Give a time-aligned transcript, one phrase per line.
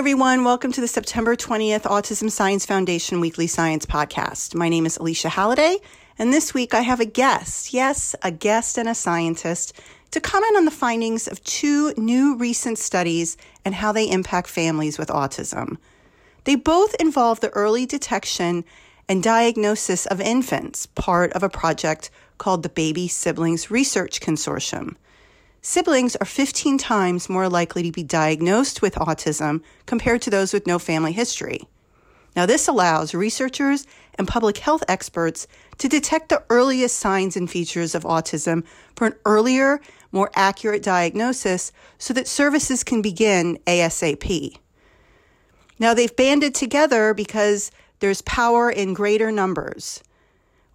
[0.00, 0.44] everyone.
[0.44, 4.54] Welcome to the September 20th Autism Science Foundation Weekly Science Podcast.
[4.54, 5.76] My name is Alycia Halladay,
[6.18, 7.74] and this week I have a guest.
[7.74, 9.74] Yes, a guest and a scientist
[10.12, 13.36] to comment on the findings of two new recent studies
[13.66, 15.76] and how they impact families with autism.
[16.44, 18.64] They both involve the early detection
[19.06, 22.08] and diagnosis of infants, part of a project
[22.38, 24.96] called the Baby Siblings Research Consortium.
[25.62, 30.66] Siblings are 15 times more likely to be diagnosed with autism compared to those with
[30.66, 31.60] no family history.
[32.34, 35.46] Now, this allows researchers and public health experts
[35.78, 38.64] to detect the earliest signs and features of autism
[38.96, 39.80] for an earlier,
[40.12, 44.56] more accurate diagnosis so that services can begin ASAP.
[45.78, 50.02] Now, they've banded together because there's power in greater numbers.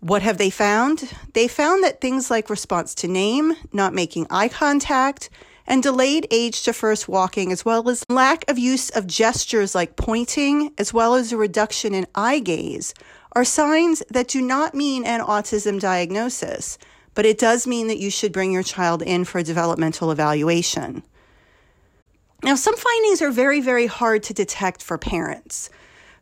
[0.06, 1.12] What have they found?
[1.34, 5.32] They found that things like response to name, not making eye contact,
[5.66, 9.96] and delayed age to first walking, as well as lack of use of gestures like
[9.96, 12.94] pointing, as well as a reduction in eye gaze,
[13.32, 16.78] are signs that do not mean an autism diagnosis,
[17.16, 21.02] but it does mean that you should bring your child in for a developmental evaluation.
[22.44, 25.72] Now, some findings are very, very hard to detect for parents.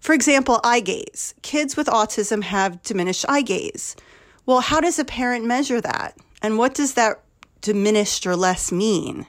[0.03, 1.33] For example, eye gaze.
[1.43, 3.95] Kids with autism have diminished eye gaze.
[4.45, 6.17] Well, how does a parent measure that?
[6.41, 7.23] And what does that
[7.61, 9.25] diminished or less mean?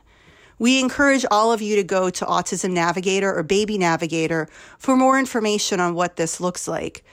[0.58, 5.17] We encourage all of you to go to Autism Navigator or Baby Navigator for more
[5.17, 7.05] information on what this looks like.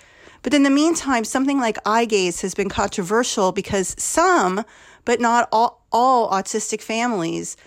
[0.41, 4.65] But in the meantime, something like eye gaze has been controversial because some,
[5.05, 7.57] but not all, all autistic families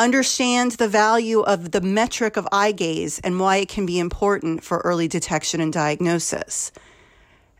[0.00, 4.64] understand the value of the metric of eye gaze and why it can be important
[4.64, 6.72] for early detection and diagnosis.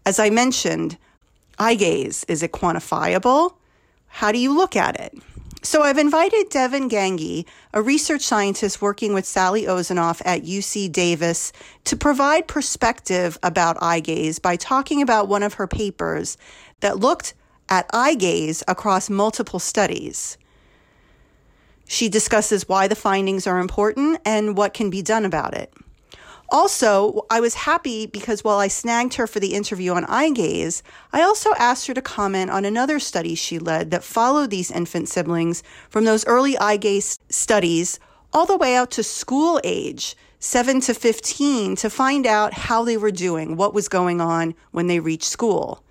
[0.06, 0.97] As I mentioned,
[1.58, 3.52] eye gaze is it quantifiable?
[4.06, 5.14] How do you look at it?
[5.62, 7.44] So I've invited Devon Gangi,
[7.75, 11.53] a research scientist working with Sally Ozonoff at UC Davis,
[11.84, 16.38] to provide perspective about eye gaze by talking about one of her papers
[16.81, 17.34] that looked
[17.69, 20.38] at eye gaze across multiple studies.
[21.92, 25.74] She discusses why the findings are important and what can be done about it.
[26.48, 30.84] Also, I was happy because while I snagged her for the interview on eye gaze,
[31.12, 35.08] I also asked her to comment on another study she led that followed these infant
[35.08, 37.98] siblings from those early eye gaze studies
[38.32, 42.96] all the way out to school age, 7 to 15, to find out how they
[42.96, 45.82] were doing, what was going on when they reached school.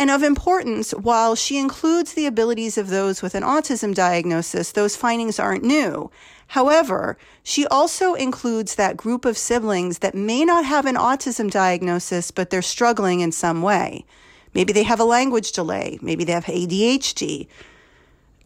[0.00, 4.96] And of importance, while she includes the abilities of those with an autism diagnosis, those
[4.96, 6.10] findings aren't new.
[6.46, 12.30] However, she also includes that group of siblings that may not have an autism diagnosis,
[12.30, 14.06] but they're struggling in some way.
[14.54, 17.46] Maybe they have a language delay, maybe they have ADHD,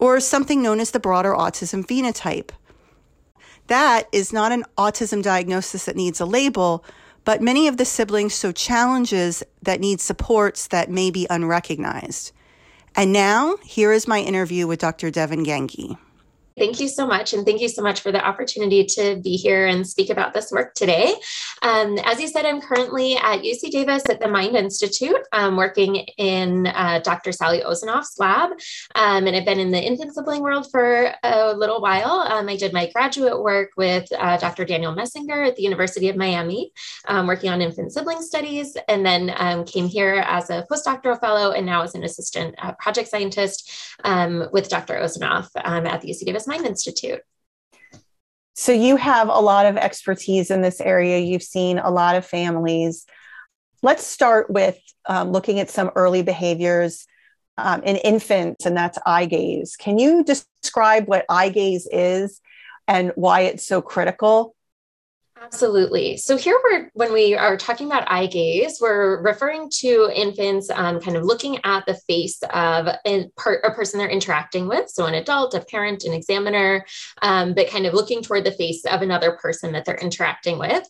[0.00, 2.50] or something known as the broader autism phenotype.
[3.68, 6.84] That is not an autism diagnosis that needs a label,
[7.24, 12.32] but many of the siblings show challenges that need supports that may be unrecognized.
[12.94, 15.10] And now, here is my interview with Dr.
[15.10, 15.98] Devon Gangi.
[16.56, 17.32] Thank you so much.
[17.32, 20.52] And thank you so much for the opportunity to be here and speak about this
[20.52, 21.12] work today.
[21.62, 25.96] Um, as you said, I'm currently at UC Davis at the Mind Institute, um, working
[26.16, 27.32] in uh, Dr.
[27.32, 28.50] Sally Ozonoff's lab.
[28.94, 32.24] Um, and I've been in the infant sibling world for a little while.
[32.30, 34.64] Um, I did my graduate work with uh, Dr.
[34.64, 36.70] Daniel Messinger at the University of Miami,
[37.08, 41.50] um, working on infant sibling studies, and then um, came here as a postdoctoral fellow
[41.50, 43.98] and now as an assistant uh, project scientist
[44.52, 44.94] with Dr.
[44.94, 47.20] Ozenoff at the UC Davis Mind Institute.
[48.54, 51.18] So you have a lot of expertise in this area.
[51.18, 53.04] You've seen a lot of families.
[53.82, 57.06] Let's start with um, looking at some early behaviors
[57.58, 59.76] um, in infants, and that's eye gaze.
[59.76, 62.40] Can you describe what eye gaze is
[62.86, 64.53] and why it's so critical?
[65.42, 66.16] Absolutely.
[66.16, 71.00] So here we're when we are talking about eye gaze, we're referring to infants um,
[71.00, 75.06] kind of looking at the face of a, per, a, person they're interacting with, so
[75.06, 76.86] an adult, a parent, an examiner,
[77.22, 80.88] um, but kind of looking toward the face of another person that they're interacting with.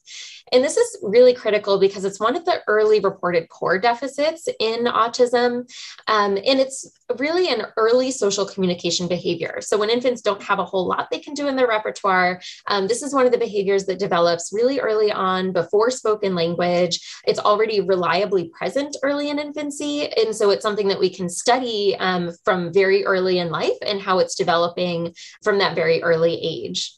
[0.53, 4.85] And this is really critical because it's one of the early reported core deficits in
[4.85, 5.69] autism.
[6.07, 9.59] Um, and it's really an early social communication behavior.
[9.61, 12.87] So when infants don't have a whole lot they can do in their repertoire, um,
[12.87, 13.99] this is one of the behaviors that
[14.35, 17.01] develops really early on before spoken language.
[17.27, 20.09] It's already reliably present early in infancy.
[20.09, 24.01] And so it's something that we can study um, from very early in life and
[24.01, 26.93] how it's developing from that very early age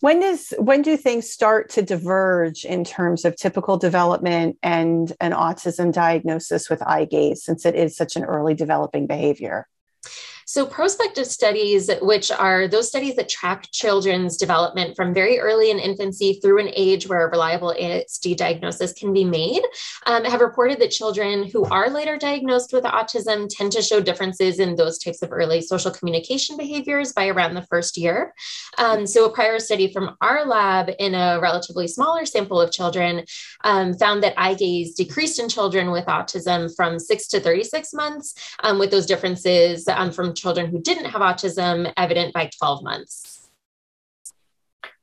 [0.00, 5.32] when does when do things start to diverge in terms of typical development and an
[5.32, 9.66] autism diagnosis with eye gaze since it is such an early developing behavior
[10.46, 15.78] So, prospective studies, which are those studies that track children's development from very early in
[15.78, 19.62] infancy through an age where a reliable ASD diagnosis can be made,
[20.06, 24.58] um, have reported that children who are later diagnosed with autism tend to show differences
[24.58, 28.34] in those types of early social communication behaviors by around the first year.
[28.78, 33.24] Um, so, a prior study from our lab in a relatively smaller sample of children
[33.64, 38.34] um, found that eye gaze decreased in children with autism from 6 to 36 months,
[38.62, 43.34] um, with those differences um, children who didn't have autism evident by 12 months.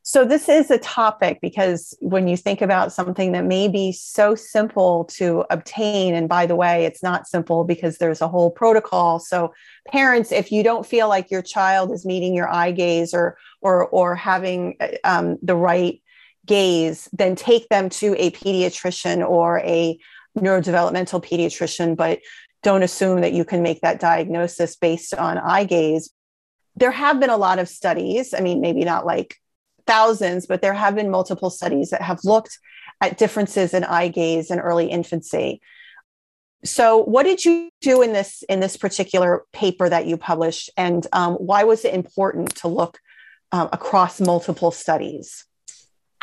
[0.03, 4.35] So, this is a topic because when you think about something that may be so
[4.35, 9.19] simple to obtain, and by the way, it's not simple because there's a whole protocol.
[9.19, 9.53] So,
[9.87, 13.87] parents, if you don't feel like your child is meeting your eye gaze or or
[13.87, 16.01] or having um, the right
[16.45, 19.97] gaze, then take them to a pediatrician or a
[20.37, 21.95] neurodevelopmental pediatrician.
[21.95, 22.19] But
[22.63, 26.11] don't assume that you can make that diagnosis based on eye gaze.
[26.75, 28.33] There have been a lot of studies.
[28.33, 29.37] I mean, maybe not like
[29.87, 32.57] thousands, but there have been multiple studies that have looked
[33.01, 35.61] at differences in eye gaze in early infancy.
[36.63, 41.05] So, what did you do in this in this particular paper that you published, and
[41.11, 42.99] um, why was it important to look
[43.51, 45.45] um, across multiple studies?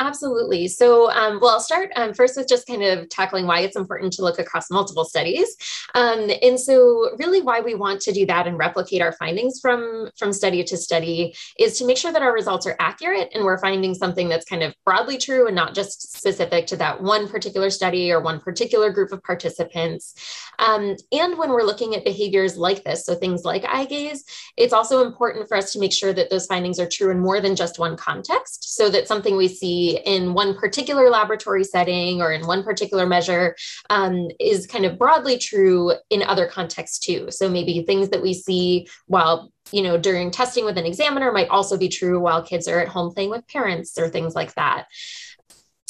[0.01, 0.69] Absolutely.
[0.69, 4.13] So, um, well, I'll start um, first with just kind of tackling why it's important
[4.13, 5.57] to look across multiple studies.
[5.93, 10.09] Um, and so, really, why we want to do that and replicate our findings from,
[10.17, 13.59] from study to study is to make sure that our results are accurate and we're
[13.59, 17.69] finding something that's kind of broadly true and not just specific to that one particular
[17.69, 20.13] study or one particular group of participants.
[20.59, 24.23] Um, and when we're looking at behaviors like this, so things like eye gaze,
[24.55, 27.41] it's also important for us to make sure that those findings are true in more
[27.41, 32.31] than just one context so that something we see in one particular laboratory setting or
[32.31, 33.55] in one particular measure
[33.89, 37.27] um, is kind of broadly true in other contexts too.
[37.31, 41.49] So maybe things that we see while you know during testing with an examiner might
[41.49, 44.85] also be true while kids are at home playing with parents or things like that.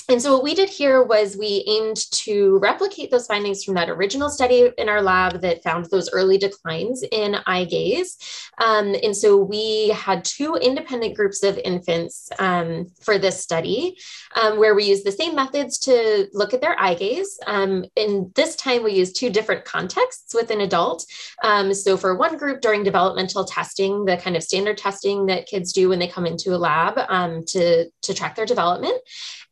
[0.09, 3.91] And so what we did here was we aimed to replicate those findings from that
[3.91, 8.17] original study in our lab that found those early declines in eye gaze.
[8.57, 13.97] Um, and so we had two independent groups of infants um, for this study
[14.35, 17.39] um, where we used the same methods to look at their eye gaze.
[17.45, 21.05] Um, and this time we used two different contexts with an adult.
[21.43, 25.71] Um, so for one group during developmental testing, the kind of standard testing that kids
[25.71, 28.99] do when they come into a lab um, to, to track their development.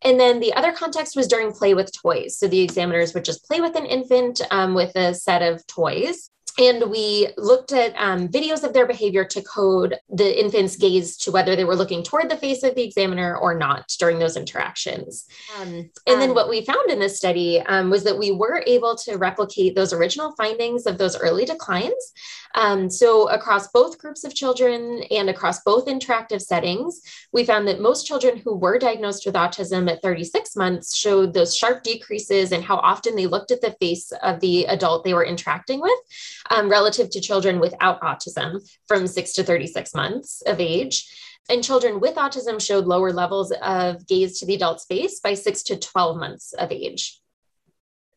[0.04, 2.38] And then the other context was during play with toys.
[2.38, 6.30] So the examiners would just play with an infant um, with a set of toys
[6.58, 11.32] and we looked at um, videos of their behavior to code the infant's gaze to
[11.32, 15.26] whether they were looking toward the face of the examiner or not during those interactions.
[15.60, 18.64] Um, and then um, what we found in this study um, was that we were
[18.66, 22.14] able to replicate those original findings of those early declines.
[22.56, 27.02] Um, so across both groups of children and across both interactive settings,
[27.32, 31.56] we found that most children who were diagnosed with autism at 36 months showed those
[31.56, 35.26] sharp decreases in how often they looked at the face of the adult they were
[35.26, 36.00] interacting with
[36.50, 41.06] um, relative to children without autism from 6 to 36 months of age.
[41.50, 45.64] And children with autism showed lower levels of gaze to the adult space by 6
[45.64, 47.20] to 12 months of age.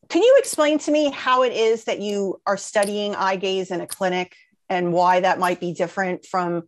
[0.08, 3.80] Can you explain to me how it is that you are studying eye gaze in
[3.80, 4.34] a clinic
[4.68, 6.64] and why that might be different from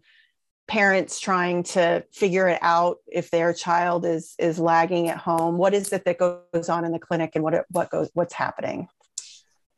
[0.68, 5.74] parents trying to figure it out if their child is is lagging at home what
[5.74, 8.88] is it that goes on in the clinic and what what goes what's happening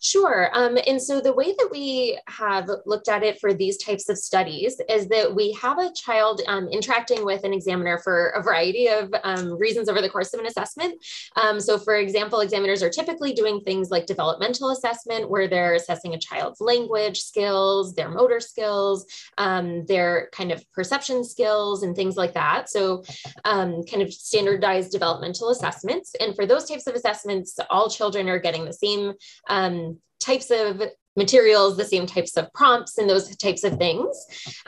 [0.04, 0.50] Sure.
[0.52, 4.18] Um, and so the way that we have looked at it for these types of
[4.18, 8.86] studies is that we have a child um, interacting with an examiner for a variety
[8.88, 11.02] of um, reasons over the course of an assessment.
[11.36, 16.12] Um, so, for example, examiners are typically doing things like developmental assessment, where they're assessing
[16.12, 19.06] a child's language skills, their motor skills,
[19.38, 22.68] um, their kind of perception skills, and things like that.
[22.68, 23.04] So,
[23.46, 26.14] um, kind of standardized developmental assessments.
[26.20, 29.14] And for those types of assessments, all children are getting the same
[30.24, 30.82] types of
[31.16, 34.16] materials, the same types of prompts, and those types of things.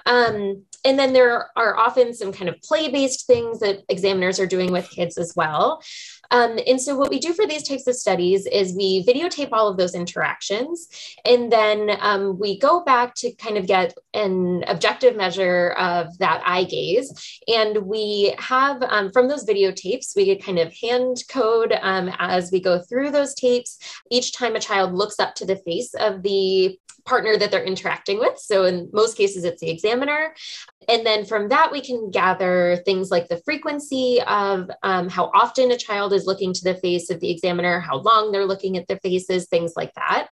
[0.07, 4.47] Um, and then there are often some kind of play based things that examiners are
[4.47, 5.83] doing with kids as well.
[6.31, 9.69] Um, and so, what we do for these types of studies is we videotape all
[9.69, 10.89] of those interactions,
[11.25, 16.43] and then um, we go back to kind of get an objective measure of that
[16.45, 17.41] eye gaze.
[17.49, 22.61] And we have um, from those videotapes, we kind of hand code um, as we
[22.61, 23.79] go through those tapes.
[24.11, 26.36] Each time a child looks up to the face of the
[27.05, 28.39] partner that they're interacting with.
[28.39, 30.35] So, in most cases, it's the examiner.
[30.89, 35.71] And then from that, we can gather things like the frequency of um, how often
[35.71, 38.87] a child is looking to the face of the examiner, how long they're looking at
[38.89, 40.29] their faces, things like that.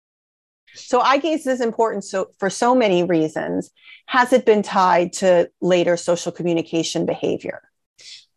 [0.76, 3.72] So eye gaze is important so for so many reasons.
[4.06, 7.69] Has it been tied to later social communication behavior?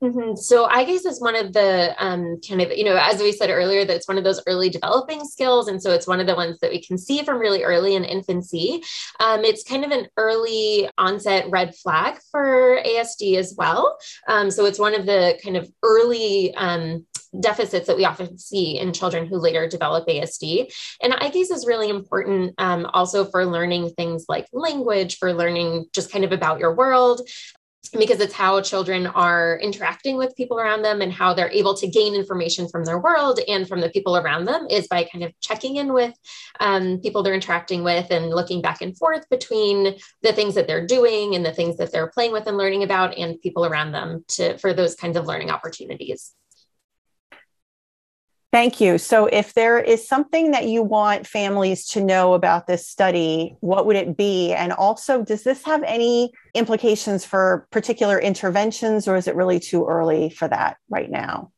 [0.02, 0.34] Mm-hmm.
[0.34, 3.50] So eye gaze is one of the um, kind of, you know, as we said
[3.50, 5.68] earlier, that it's one of those early developing skills.
[5.68, 8.04] And so it's one of the ones that we can see from really early in
[8.04, 8.82] infancy.
[9.20, 13.96] Um, it's kind of an early onset red flag for ASD as well.
[14.26, 17.06] Um, so it's one of the kind of early um,
[17.38, 20.72] deficits that we often see in children who later develop ASD.
[21.00, 26.10] And gaze is really important um, also for learning things like language, for learning just
[26.10, 27.22] kind of about your world
[27.90, 31.88] because it's how children are interacting with people around them and how they're able to
[31.88, 35.32] gain information from their world and from the people around them is by kind of
[35.40, 36.14] checking in with
[36.60, 40.86] um, people they're interacting with and looking back and forth between the things that they're
[40.86, 44.24] doing and the things that they're playing with and learning about and people around them
[44.28, 46.34] to for those kinds of learning opportunities
[48.52, 48.98] Thank you.
[48.98, 53.86] So, if there is something that you want families to know about this study, what
[53.86, 54.52] would it be?
[54.52, 59.86] And also, does this have any implications for particular interventions, or is it really too
[59.86, 61.50] early for that right now?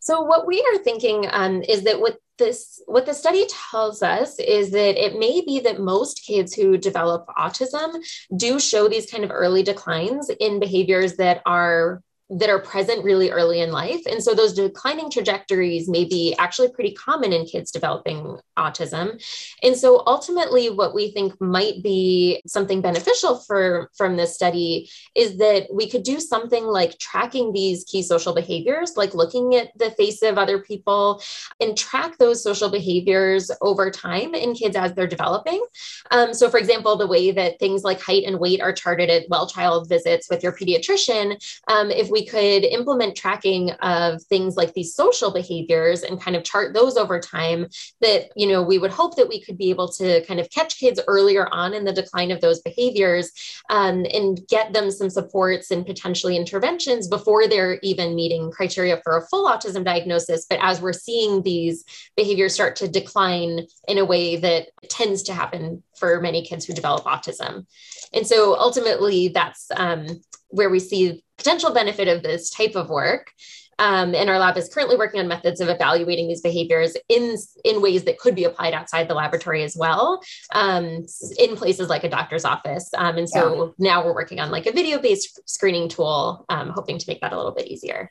[0.00, 4.38] So, what we are thinking um, is that what this what the study tells us
[4.40, 7.94] is that it may be that most kids who develop autism
[8.36, 13.30] do show these kind of early declines in behaviors that are that are present really
[13.30, 14.00] early in life.
[14.10, 19.22] And so those declining trajectories may be actually pretty common in kids developing autism.
[19.62, 25.38] And so ultimately what we think might be something beneficial for from this study is
[25.38, 29.92] that we could do something like tracking these key social behaviors, like looking at the
[29.92, 31.22] face of other people
[31.60, 35.64] and track those social behaviors over time in kids as they're developing.
[36.10, 39.28] Um, so for example, the way that things like height and weight are charted at
[39.28, 41.36] well child visits with your pediatrician,
[41.68, 46.42] um, if we could implement tracking of things like these social behaviors and kind of
[46.42, 47.66] chart those over time
[48.00, 50.78] that you know we would hope that we could be able to kind of catch
[50.78, 53.30] kids earlier on in the decline of those behaviors
[53.68, 59.18] um, and get them some supports and potentially interventions before they're even meeting criteria for
[59.18, 60.46] a full autism diagnosis.
[60.48, 61.84] But as we're seeing these
[62.16, 66.72] behaviors start to decline in a way that tends to happen for many kids who
[66.72, 67.66] develop autism.
[68.14, 70.06] And so ultimately that's um,
[70.48, 73.32] where we see potential benefit of this type of work.
[73.78, 77.82] Um, and our lab is currently working on methods of evaluating these behaviors in, in
[77.82, 80.22] ways that could be applied outside the laboratory as well,
[80.54, 81.04] um,
[81.38, 82.88] in places like a doctor's office.
[82.96, 83.90] Um, and so yeah.
[83.90, 87.34] now we're working on like a video based screening tool, um, hoping to make that
[87.34, 88.10] a little bit easier.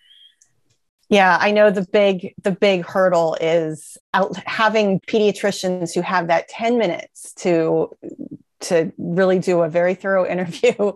[1.10, 6.48] Yeah, I know the big the big hurdle is out having pediatricians who have that
[6.48, 7.92] 10 minutes to
[8.62, 10.94] to really do a very thorough interview.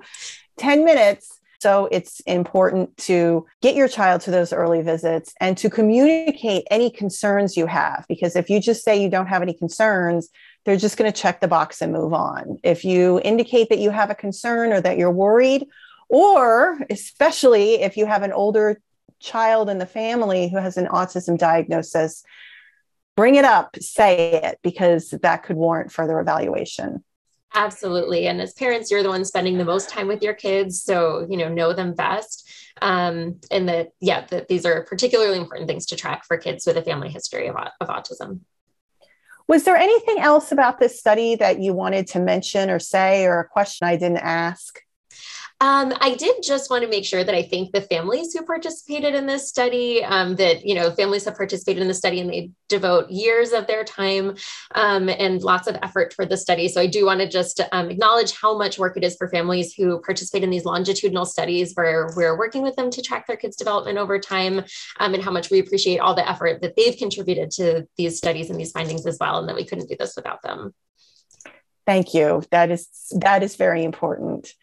[0.59, 5.69] 10 minutes so it's important to get your child to those early visits and to
[5.69, 8.05] communicate any concerns you have.
[8.07, 10.29] Because if you just say you don't have any concerns,
[10.63, 12.59] they're just going to check the box and move on.
[12.63, 15.67] If you indicate that you have a concern or that you're worried,
[16.07, 18.79] or especially if you have an older
[19.19, 22.23] child in the family who has an autism diagnosis,
[23.17, 27.03] bring it up, say it, because that could warrant further evaluation.
[27.55, 28.27] Absolutely.
[28.27, 30.81] And as parents, you're the one spending the most time with your kids.
[30.83, 32.47] So, you know, know them best.
[32.81, 36.77] Um, and that, yeah, that these are particularly important things to track for kids with
[36.77, 38.41] a family history of, of autism.
[39.47, 43.39] Was there anything else about this study that you wanted to mention or say, or
[43.39, 44.79] a question I didn't ask?
[45.61, 49.13] Um, I did just want to make sure that I thank the families who participated
[49.13, 50.01] in this study.
[50.05, 53.67] Um, that you know, families have participated in the study and they devote years of
[53.67, 54.37] their time
[54.75, 56.69] um, and lots of effort for the study.
[56.69, 59.73] So I do want to just um, acknowledge how much work it is for families
[59.73, 63.57] who participate in these longitudinal studies, where we're working with them to track their kids'
[63.57, 64.59] development over time,
[65.01, 68.49] um, and how much we appreciate all the effort that they've contributed to these studies
[68.49, 70.73] and these findings as well, and that we couldn't do this without them.
[71.85, 72.43] Thank you.
[72.51, 72.87] That is
[73.19, 74.53] that is very important.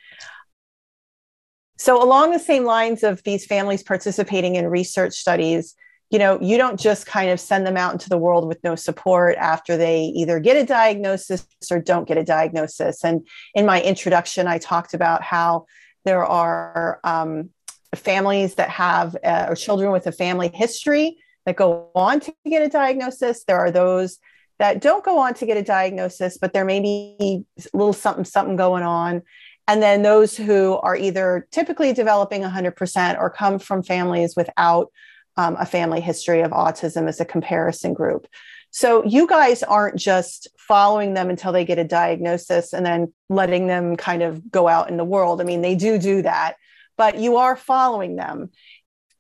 [1.77, 5.75] So, along the same lines of these families participating in research studies,
[6.11, 8.77] you know, you don't just kind of send them out into the world with no
[8.77, 13.05] support after they either get a diagnosis or don't get a diagnosis.
[13.05, 15.67] And in my introduction, I talked about how
[16.05, 17.51] there are um,
[17.95, 22.63] families that have uh, or children with a family history that go on to get
[22.63, 23.45] a diagnosis.
[23.45, 24.19] There are those
[24.59, 28.25] that don't go on to get a diagnosis, but there may be a little something,
[28.25, 29.23] something going on.
[29.69, 34.93] And then those who are either typically developing 100% or come from families without
[35.37, 38.27] um, a family history of autism as a comparison group.
[38.71, 43.67] So you guys aren't just following them until they get a diagnosis and then letting
[43.67, 45.41] them kind of go out in the world.
[45.41, 46.57] I mean, they do do that,
[46.97, 48.51] but you are following them.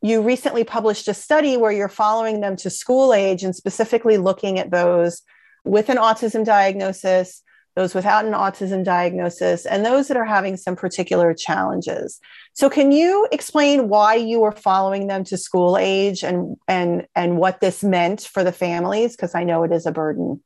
[0.02, 4.58] You recently published a study where you're following them to school age and specifically looking
[4.58, 5.22] at those
[5.64, 7.42] with an autism diagnosis,
[7.76, 12.18] those without an autism diagnosis, and those that are having some particular challenges.
[12.54, 17.36] So, can you explain why you were following them to school age and and and
[17.36, 19.14] what this meant for the families?
[19.14, 20.42] Because I know it is a burden.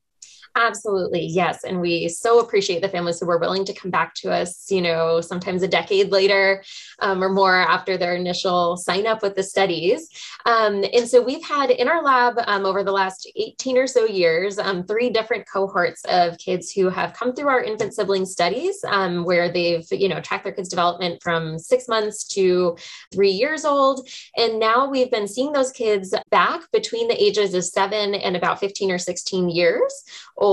[0.60, 1.64] Absolutely, yes.
[1.64, 4.82] And we so appreciate the families who were willing to come back to us, you
[4.82, 6.62] know, sometimes a decade later
[6.98, 10.08] um, or more after their initial sign up with the studies.
[10.44, 14.04] Um, and so we've had in our lab um, over the last 18 or so
[14.04, 18.84] years, um, three different cohorts of kids who have come through our infant sibling studies
[18.86, 22.76] um, where they've, you know, tracked their kids' development from six months to
[23.14, 24.06] three years old.
[24.36, 28.60] And now we've been seeing those kids back between the ages of seven and about
[28.60, 30.04] 15 or 16 years
[30.36, 30.49] old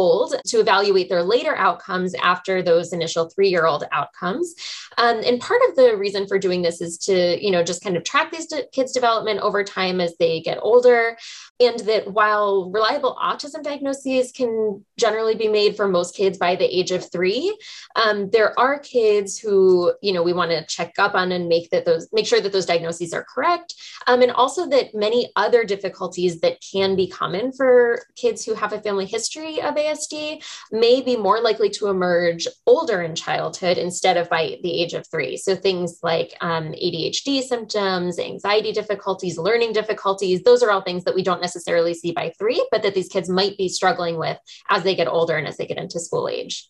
[0.47, 4.53] to evaluate their later outcomes after those initial three year old outcomes.
[4.97, 7.95] Um, and part of the reason for doing this is to, you know, just kind
[7.95, 11.17] of track these kids' development over time as they get older.
[11.59, 16.65] And that while reliable autism diagnoses can generally be made for most kids by the
[16.65, 17.57] age of three,
[17.95, 21.69] um, there are kids who, you know, we want to check up on and make
[21.71, 23.75] that those make sure that those diagnoses are correct.
[24.07, 28.73] Um, and also that many other difficulties that can be common for kids who have
[28.73, 34.17] a family history of ASD may be more likely to emerge older in childhood instead
[34.17, 35.37] of by the age of three.
[35.37, 41.15] So things like um, ADHD symptoms, anxiety difficulties, learning difficulties, those are all things that
[41.15, 44.37] we don't necessarily see by three, but that these kids might be struggling with
[44.69, 46.69] as they get older and as they get into school age.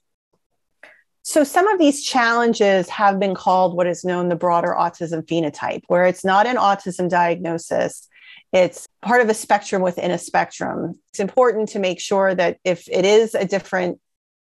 [1.28, 5.82] So, some of these challenges have been called what is known the broader autism phenotype,
[5.88, 8.08] where it's not an autism diagnosis,
[8.54, 11.00] it's part of a spectrum within a spectrum.
[11.10, 14.00] It's important to make sure that if it is a different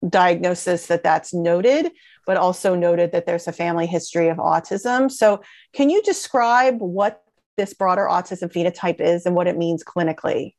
[0.09, 1.93] diagnosis that that's noted
[2.27, 5.41] but also noted that there's a family history of autism so
[5.73, 7.23] can you describe what
[7.57, 10.55] this broader autism phenotype is and what it means clinically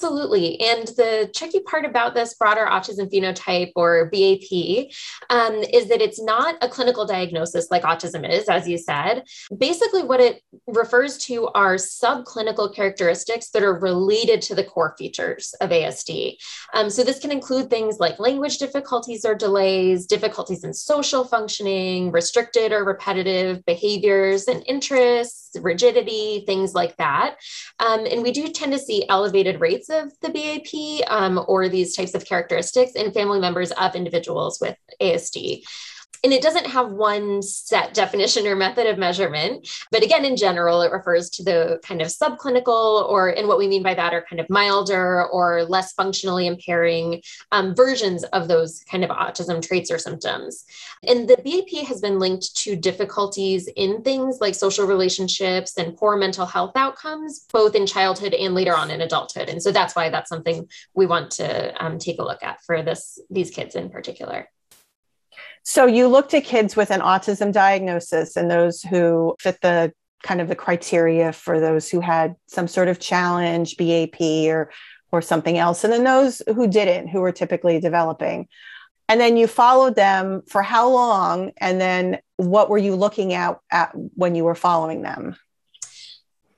[0.00, 0.60] Absolutely.
[0.60, 4.92] And the tricky part about this broader autism phenotype or BAP
[5.28, 9.24] um, is that it's not a clinical diagnosis like autism is, as you said.
[9.56, 15.52] Basically, what it refers to are subclinical characteristics that are related to the core features
[15.60, 16.36] of ASD.
[16.74, 22.12] Um, so, this can include things like language difficulties or delays, difficulties in social functioning,
[22.12, 27.38] restricted or repetitive behaviors and interests, rigidity, things like that.
[27.80, 31.96] Um, and we do tend to see elevated rates of the BAP um, or these
[31.96, 35.62] types of characteristics in family members of individuals with ASD
[36.24, 40.82] and it doesn't have one set definition or method of measurement but again in general
[40.82, 44.24] it refers to the kind of subclinical or and what we mean by that are
[44.28, 49.90] kind of milder or less functionally impairing um, versions of those kind of autism traits
[49.90, 50.64] or symptoms.
[51.06, 56.16] And the bap has been linked to difficulties in things like social relationships and poor
[56.16, 59.48] mental health outcomes both in childhood and later on in adulthood.
[59.48, 62.82] And so that's why that's something we want to um, take a look at for
[62.82, 64.48] this these kids in particular
[65.68, 70.40] so you looked at kids with an autism diagnosis and those who fit the kind
[70.40, 74.70] of the criteria for those who had some sort of challenge, BAP or
[75.12, 78.48] or something else, and then those who didn't, who were typically developing.
[79.10, 81.52] And then you followed them for how long?
[81.58, 85.36] And then what were you looking at, at when you were following them?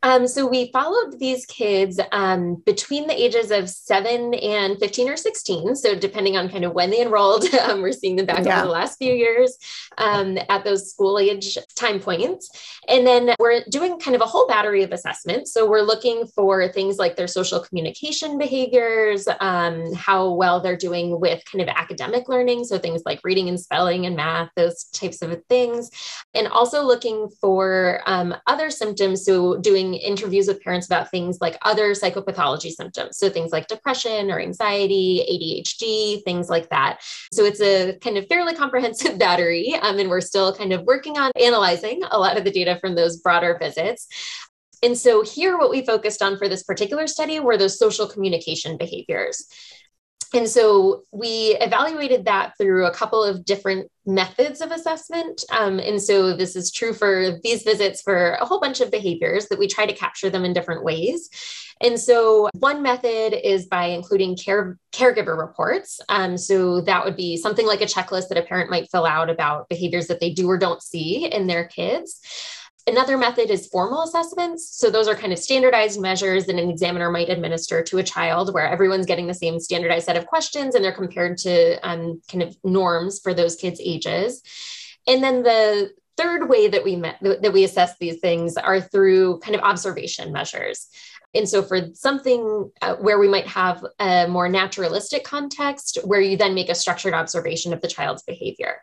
[0.02, 5.16] Um, so we followed these kids um, between the ages of seven and 15 or
[5.16, 5.76] 16.
[5.76, 8.58] So depending on kind of when they enrolled, um, we're seeing them back yeah.
[8.58, 9.56] over the last few years
[9.98, 12.50] um, at those school age time points.
[12.88, 15.52] And then we're doing kind of a whole battery of assessments.
[15.52, 21.20] So we're looking for things like their social communication behaviors, um, how well they're doing
[21.20, 22.64] with kind of academic learning.
[22.64, 25.90] So things like reading and spelling and math, those types of things.
[26.34, 29.24] And also looking for um, other symptoms.
[29.24, 33.18] So doing interviews with parents about things like other psychopathology symptoms.
[33.18, 37.00] So things like depression or anxiety, ADHD, things like that.
[37.32, 39.74] So it's a kind of fairly comprehensive battery.
[39.74, 42.94] Um, and we're still kind of working on analyzing a lot of the data from
[42.94, 44.06] those broader visits.
[44.82, 48.78] And so here, what we focused on for this particular study were those social communication
[48.78, 49.46] behaviors.
[50.32, 55.44] And so we evaluated that through a couple of different methods of assessment.
[55.50, 59.48] Um, and so this is true for these visits for a whole bunch of behaviors
[59.48, 61.28] that we try to capture them in different ways.
[61.82, 65.98] And so one method is by including care, caregiver reports.
[66.08, 69.30] Um, so that would be something like a checklist that a parent might fill out
[69.30, 72.20] about behaviors that they do or don't see in their kids.
[72.90, 74.76] Another method is formal assessments.
[74.76, 78.52] So those are kind of standardized measures that an examiner might administer to a child
[78.52, 82.42] where everyone's getting the same standardized set of questions and they're compared to um, kind
[82.42, 84.42] of norms for those kids' ages.
[85.06, 89.38] And then the third way that we met, that we assess these things are through
[89.38, 90.88] kind of observation measures.
[91.32, 96.36] And so, for something uh, where we might have a more naturalistic context, where you
[96.36, 98.78] then make a structured observation of the child's behavior.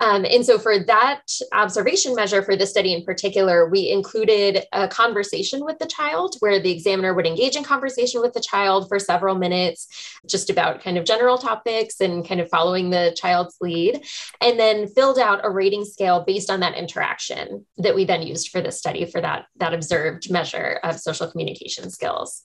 [0.00, 4.86] Um, and so, for that observation measure for this study in particular, we included a
[4.86, 9.00] conversation with the child where the examiner would engage in conversation with the child for
[9.00, 14.00] several minutes, just about kind of general topics and kind of following the child's lead,
[14.40, 18.50] and then filled out a rating scale based on that interaction that we then used
[18.50, 22.44] for this study for that, that observed measure of social communication skills.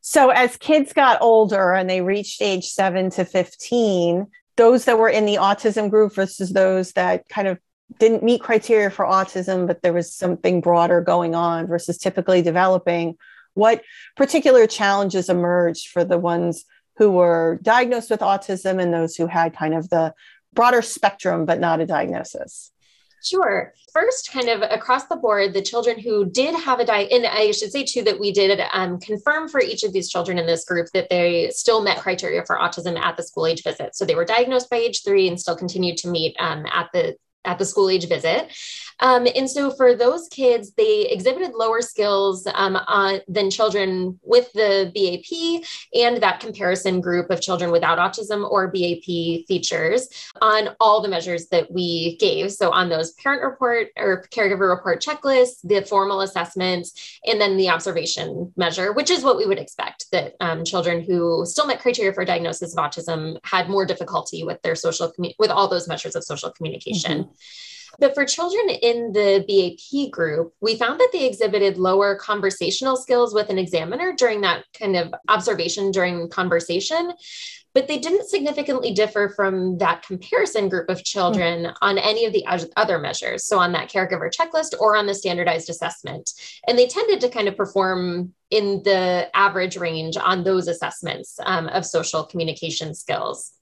[0.00, 4.28] So, as kids got older and they reached age seven to 15,
[4.58, 7.58] those that were in the autism group versus those that kind of
[7.98, 13.16] didn't meet criteria for autism, but there was something broader going on versus typically developing,
[13.54, 13.82] what
[14.16, 16.64] particular challenges emerged for the ones
[16.96, 20.12] who were diagnosed with autism and those who had kind of the
[20.52, 22.72] broader spectrum but not a diagnosis?
[23.22, 23.74] Sure.
[23.92, 27.50] First, kind of across the board, the children who did have a diet, and I
[27.50, 30.64] should say too that we did um, confirm for each of these children in this
[30.64, 33.96] group that they still met criteria for autism at the school age visit.
[33.96, 37.16] So they were diagnosed by age three and still continued to meet um, at the
[37.44, 38.50] at the school age visit.
[39.00, 44.52] Um, and so for those kids, they exhibited lower skills um, uh, than children with
[44.52, 50.08] the BAP and that comparison group of children without autism or BAP features
[50.42, 52.52] on all the measures that we gave.
[52.52, 57.68] So on those parent report or caregiver report checklists, the formal assessments, and then the
[57.68, 62.12] observation measure, which is what we would expect that um, children who still met criteria
[62.12, 66.16] for diagnosis of autism had more difficulty with their social, commu- with all those measures
[66.16, 67.22] of social communication.
[67.22, 67.27] Mm-hmm.
[67.98, 73.34] But for children in the BAP group, we found that they exhibited lower conversational skills
[73.34, 77.12] with an examiner during that kind of observation during conversation.
[77.74, 81.74] But they didn't significantly differ from that comparison group of children mm.
[81.82, 82.44] on any of the
[82.76, 83.44] other measures.
[83.44, 86.30] So, on that caregiver checklist or on the standardized assessment.
[86.66, 91.68] And they tended to kind of perform in the average range on those assessments um,
[91.68, 93.52] of social communication skills.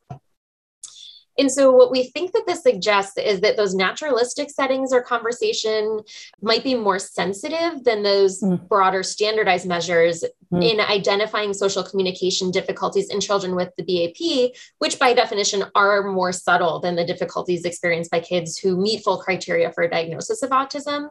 [1.39, 6.01] And so, what we think that this suggests is that those naturalistic settings or conversation
[6.41, 8.67] might be more sensitive than those mm.
[8.69, 10.65] broader standardized measures mm.
[10.65, 16.33] in identifying social communication difficulties in children with the BAP, which by definition are more
[16.33, 20.51] subtle than the difficulties experienced by kids who meet full criteria for a diagnosis of
[20.51, 21.09] autism.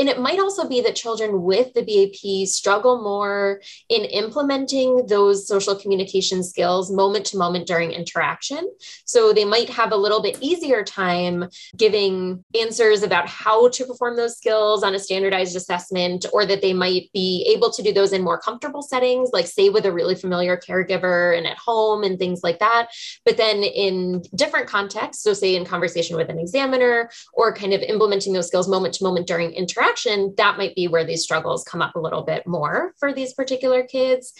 [0.00, 3.60] And it might also be that children with the BAP struggle more
[3.90, 8.66] in implementing those social communication skills moment to moment during interaction.
[9.04, 14.16] So they might have a little bit easier time giving answers about how to perform
[14.16, 18.14] those skills on a standardized assessment, or that they might be able to do those
[18.14, 22.18] in more comfortable settings, like say with a really familiar caregiver and at home and
[22.18, 22.88] things like that.
[23.26, 27.82] But then in different contexts, so say in conversation with an examiner or kind of
[27.82, 31.64] implementing those skills moment to moment during interaction interaction, that might be where these struggles
[31.64, 34.32] come up a little bit more for these particular kids.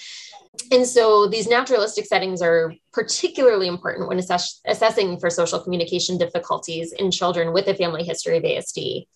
[0.73, 6.93] And so these naturalistic settings are particularly important when assess- assessing for social communication difficulties
[6.93, 9.07] in children with a family history of ASD.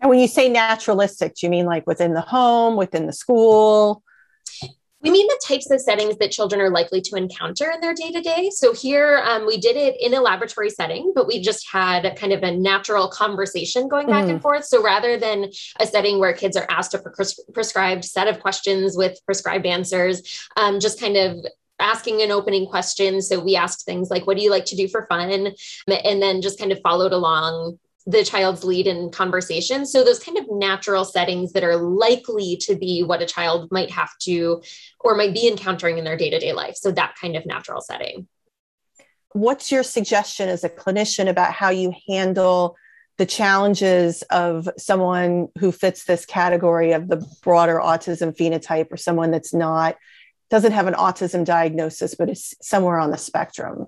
[0.00, 4.02] And when you say naturalistic, do you mean like within the home, within the school?
[5.02, 8.10] We mean the types of settings that children are likely to encounter in their day
[8.12, 8.50] to day.
[8.54, 12.32] So here um, we did it in a laboratory setting, but we just had kind
[12.32, 14.30] of a natural conversation going back mm.
[14.30, 14.64] and forth.
[14.64, 18.96] So rather than a setting where kids are asked a pres- prescribed set of questions
[18.96, 21.44] with prescribed answers, um, just kind of
[21.78, 23.20] asking an opening question.
[23.20, 25.54] So we asked things like, What do you like to do for fun?
[25.88, 29.86] And then just kind of followed along the child's lead in conversation.
[29.86, 33.90] So, those kind of natural settings that are likely to be what a child might
[33.90, 34.62] have to
[35.00, 36.76] or might be encountering in their day to day life.
[36.76, 38.28] So, that kind of natural setting.
[39.32, 42.76] What's your suggestion as a clinician about how you handle
[43.18, 49.30] the challenges of someone who fits this category of the broader autism phenotype or someone
[49.30, 49.96] that's not,
[50.50, 53.86] doesn't have an autism diagnosis, but is somewhere on the spectrum?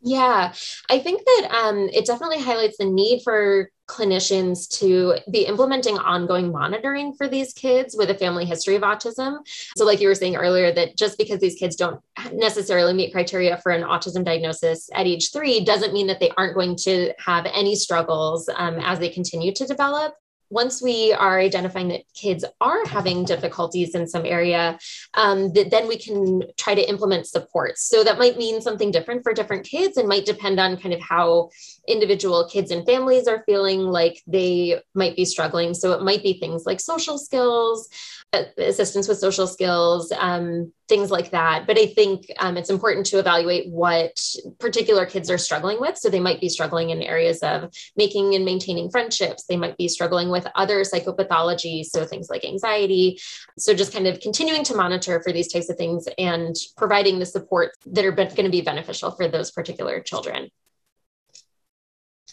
[0.00, 0.52] Yeah,
[0.88, 6.52] I think that um, it definitely highlights the need for clinicians to be implementing ongoing
[6.52, 9.38] monitoring for these kids with a family history of autism.
[9.76, 12.00] So, like you were saying earlier, that just because these kids don't
[12.32, 16.54] necessarily meet criteria for an autism diagnosis at age three doesn't mean that they aren't
[16.54, 20.14] going to have any struggles um, as they continue to develop.
[20.50, 24.78] Once we are identifying that kids are having difficulties in some area,
[25.14, 27.88] um, that then we can try to implement supports.
[27.88, 31.00] So that might mean something different for different kids and might depend on kind of
[31.00, 31.50] how
[31.86, 35.74] individual kids and families are feeling like they might be struggling.
[35.74, 37.88] So it might be things like social skills,
[38.32, 41.66] assistance with social skills, um, things like that.
[41.66, 44.18] But I think um, it's important to evaluate what
[44.58, 45.98] particular kids are struggling with.
[45.98, 49.44] So they might be struggling in areas of making and maintaining friendships.
[49.44, 53.20] They might be struggling with other psychopathologies, so things like anxiety.
[53.58, 57.26] So just kind of continuing to monitor for these types of things and providing the
[57.26, 60.50] support that are going to be beneficial for those particular children.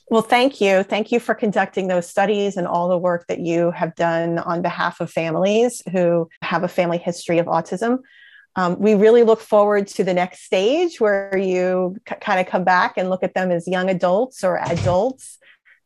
[0.09, 0.83] Well, thank you.
[0.83, 4.61] Thank you for conducting those studies and all the work that you have done on
[4.61, 7.99] behalf of families who have a family history of autism.
[8.55, 12.63] Um, we really look forward to the next stage where you c- kind of come
[12.63, 15.39] back and look at them as young adults or adults.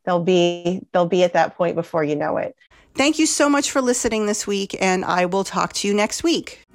[0.05, 2.55] They'll be they'll be at that point before you know it.
[2.95, 6.23] Thank you so much for listening this week, and I will talk to you next
[6.23, 6.65] week.